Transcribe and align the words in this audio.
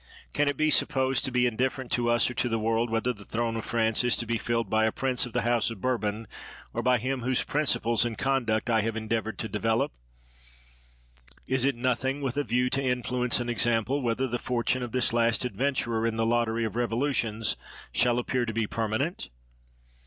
Can 0.33 0.47
it 0.47 0.57
be 0.57 0.71
supposed 0.71 1.25
to 1.25 1.31
be 1.31 1.45
indifferent 1.45 1.91
to 1.91 2.09
us 2.09 2.27
or 2.27 2.33
to 2.33 2.49
the 2.49 2.57
world 2.57 2.89
whether 2.89 3.13
the 3.13 3.23
throne 3.23 3.55
of 3.55 3.63
France 3.65 4.03
is 4.03 4.15
to 4.15 4.25
be 4.25 4.39
filled 4.39 4.67
by 4.67 4.85
a 4.85 4.91
prince 4.91 5.27
of 5.27 5.33
the 5.33 5.43
house 5.43 5.69
of 5.69 5.79
Bour 5.79 5.99
bon 5.99 6.27
or 6.73 6.81
by 6.81 6.97
him 6.97 7.21
whose 7.21 7.43
principles 7.43 8.03
and 8.03 8.17
conduct 8.17 8.67
I 8.67 8.81
have 8.81 8.95
endeavored 8.97 9.37
to 9.37 9.47
develop? 9.47 9.91
Is 11.45 11.65
it 11.65 11.75
nothing, 11.75 12.19
with 12.21 12.35
a 12.35 12.43
view 12.43 12.67
to 12.71 12.81
influence 12.83 13.39
and 13.39 13.47
example, 13.47 14.01
whether 14.01 14.27
the 14.27 14.39
fortune 14.39 14.81
of 14.81 14.91
this 14.91 15.13
last 15.13 15.45
adventurer 15.45 16.07
in 16.07 16.15
the 16.17 16.25
lottery 16.25 16.65
of 16.65 16.75
revolutions 16.75 17.55
shall 17.91 18.17
appear 18.17 18.47
to 18.47 18.53
be 18.53 18.65
permanent? 18.65 19.29